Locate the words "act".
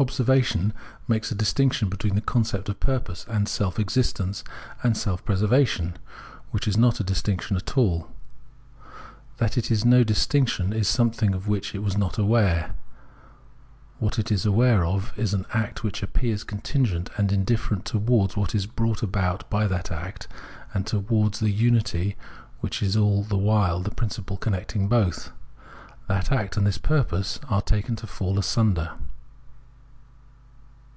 15.52-15.84, 19.90-20.26, 26.32-26.56